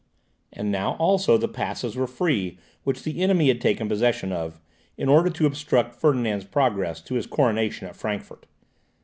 And 0.51 0.71
now 0.71 0.93
also 0.93 1.37
the 1.37 1.47
passes 1.47 1.95
were 1.95 2.07
free 2.07 2.57
which 2.83 3.03
the 3.03 3.21
enemy 3.21 3.49
had 3.49 3.61
taken 3.61 3.87
possession 3.87 4.31
of, 4.31 4.59
in 4.97 5.07
order 5.09 5.29
to 5.29 5.45
obstruct 5.45 5.93
Ferdinand's 5.93 6.45
progress 6.45 7.01
to 7.01 7.13
his 7.13 7.27
coronation 7.27 7.87
at 7.87 7.95
Frankfort. 7.95 8.47